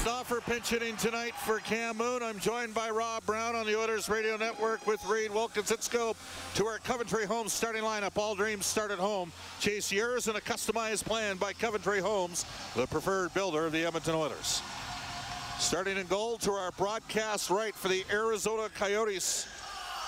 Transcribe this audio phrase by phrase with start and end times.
[0.00, 2.22] Stauffer pinch hitting tonight for Cam Moon.
[2.22, 5.70] I'm joined by Rob Brown on the Oilers Radio Network with Reed Wilkins.
[5.70, 6.16] Let's go
[6.54, 8.16] to our Coventry Homes starting lineup.
[8.16, 9.30] All dreams start at home.
[9.60, 14.14] Chase yours in a customized plan by Coventry Homes, the preferred builder of the Edmonton
[14.14, 14.62] Oilers.
[15.58, 19.46] Starting in goal to our broadcast right for the Arizona Coyotes.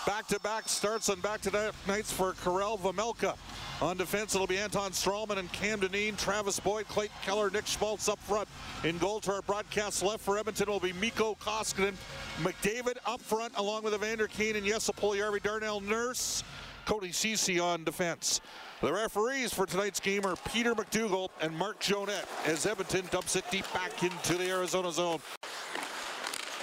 [0.06, 3.36] Back-to-back starts and back-to-back nights for Karel Vejmelka.
[3.80, 8.08] On defense, it'll be Anton Stralman and Cam Dineen, Travis Boyd, Clayton Keller, Nick Schmaltz
[8.08, 8.46] up front.
[8.84, 11.94] In goal to our broadcast left for Edmonton will be Mikko Koskinen.
[12.42, 16.44] McDavid up front along with Evander Kane and Jesse Puljujarvi, Darnell Nurse,
[16.86, 18.40] Cody Ceci on defense.
[18.82, 23.44] The referees for tonight's game are Peter McDougall and Mark Jonette as Edmonton dumps it
[23.50, 25.20] deep back into the Arizona zone.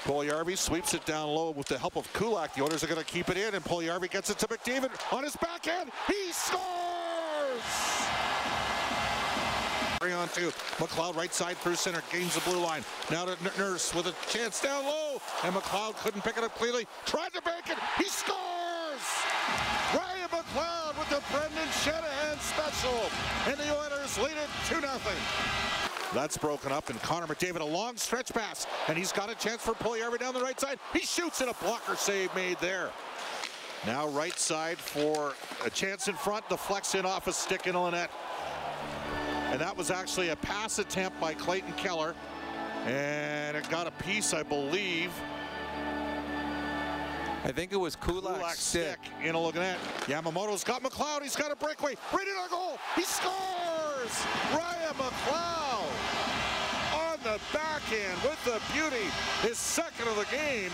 [0.04, 2.56] Puljujarvi sweeps it down low with the help of Kulak.
[2.56, 5.24] The Oilers are going to keep it in, and Puljujarvi gets it to McDavid on
[5.24, 5.92] his backhand.
[6.08, 6.99] He scores!
[10.00, 10.52] Three on two.
[10.78, 12.84] McLeod right side through center, gains the blue line.
[13.12, 16.88] Now to Nurse with a chance down low, and McLeod couldn't pick it up clearly.
[17.06, 17.78] Tried to bank it.
[17.98, 18.40] He scores!
[19.94, 23.10] Ryan McLeod with the Brendan Shanahan special,
[23.48, 24.92] and the Oilers lead it 2 0.
[26.14, 29.62] That's broken up, and Connor McDavid a long stretch pass, and he's got a chance
[29.62, 30.80] for Puljujarvi down the right side.
[30.92, 32.90] He shoots and a blocker save made there.
[33.86, 37.90] Now right side for a chance in front, deflects in off a stick in the
[37.90, 38.12] net.
[39.52, 42.14] And that was actually a pass attempt by Clayton Keller,
[42.86, 45.12] and it got a piece, I believe.
[47.46, 49.00] I think it was Kulak's, Kulak's stick.
[49.24, 49.78] in a looking at.
[49.82, 50.24] that.
[50.24, 51.24] Yamamoto's got McLeod.
[51.24, 51.96] He's got a breakaway.
[52.14, 52.78] Right in our goal.
[52.96, 54.26] He scores!
[54.54, 55.88] Ryan McLeod
[56.94, 59.06] on the backhand with the beauty.
[59.42, 60.72] His second of the game.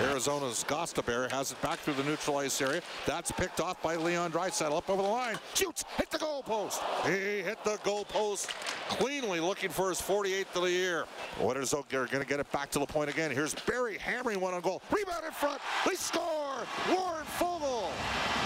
[0.00, 2.80] Arizona's Gostisbehere has it back through the neutralized area.
[3.06, 5.36] That's picked off by Leon Draisaitl up over the line.
[5.54, 6.80] Shoots, hit the goalpost.
[7.04, 8.48] He hit the goalpost
[8.88, 11.04] cleanly, looking for his 48th of the year.
[11.40, 13.30] Oilers are going to get it back to the point again.
[13.30, 14.82] Here's Barrie hammering one on goal.
[14.90, 15.60] Rebound in front.
[15.86, 16.66] They score.
[16.88, 18.41] Warren Foegele.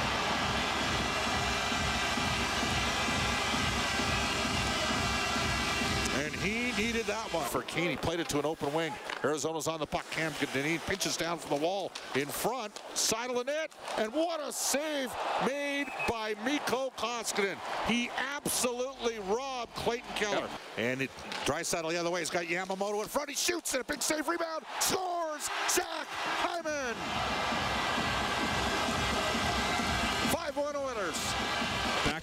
[6.77, 7.89] Needed that one for Kane.
[7.89, 8.93] He played it to an open wing.
[9.25, 10.05] Arizona's on the puck.
[10.11, 12.83] Cam Dineen pinches down from the wall in front.
[12.93, 13.71] Side of the net.
[13.97, 15.11] And what a save
[15.47, 17.57] made by Mikko Koskinen.
[17.89, 20.49] He absolutely robbed Clayton Keller.
[20.77, 21.11] And it,
[21.47, 22.21] Draisaitl the other way.
[22.21, 23.31] He's got Yamamoto in front.
[23.31, 24.65] He shoots and a big save rebound.
[24.81, 25.49] Scores!
[25.71, 26.07] Zach
[26.43, 26.95] Hyman!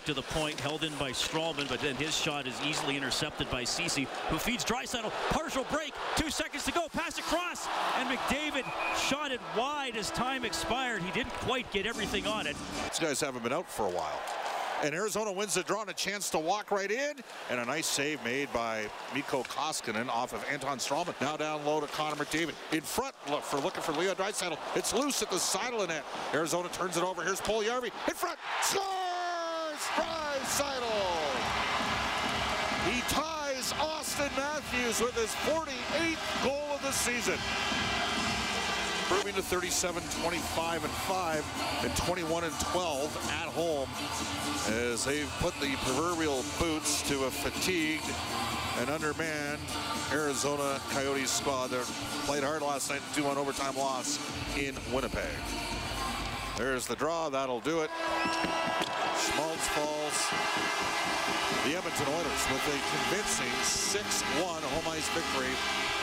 [0.06, 3.64] To the point, held in by Stralman, but then his shot is easily intercepted by
[3.64, 5.12] Ceci, who feeds Draisaitl.
[5.30, 8.66] Partial break, two seconds to go, pass across, and McDavid
[8.98, 11.02] shot it wide as time expired.
[11.02, 12.56] He didn't quite get everything on it.
[12.90, 14.20] These guys haven't been out for a while.
[14.84, 17.16] And Arizona wins the draw and a chance to walk right in.
[17.50, 21.20] And a nice save made by Mikko Koskinen off of Anton Stralman.
[21.22, 22.54] Now down low to Connor McDavid.
[22.74, 24.58] In front look for looking for Leon Draisaitl.
[24.76, 26.04] It's loose at the side of the net.
[26.34, 27.24] Arizona turns it over.
[27.24, 27.92] Here's Puljujarvi.
[28.10, 28.38] In front.
[28.62, 29.03] Score!
[29.96, 31.44] Draisaitl.
[32.90, 37.38] He ties Auston Matthews with his 48th goal of the season.
[39.04, 43.90] Improving to 37, 25, and 5, and 21 and 12 at home
[44.68, 48.06] as they've put the proverbial boots to a fatigued
[48.80, 49.60] and undermanned
[50.12, 51.84] Arizona Coyotes squad that
[52.26, 54.20] played hard last night, 2-1 overtime loss
[54.58, 55.22] in Winnipeg.
[56.58, 57.30] There's the draw.
[57.30, 57.90] That'll do it.
[59.32, 60.28] Schmaltz falls.
[61.64, 66.03] The Edmonton Oilers with a convincing 6-1 home ice victory.